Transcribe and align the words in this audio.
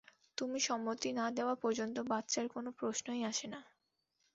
তুমি 0.37 0.59
সম্মতি 0.59 1.09
না 1.11 1.25
দেওয়া 1.31 1.55
পর্যন্ত 1.55 1.97
বাচ্চার 2.07 2.45
কোন 2.47 2.65
প্রশ্নই 2.71 3.21
আসে 3.23 3.47
না। 3.47 3.61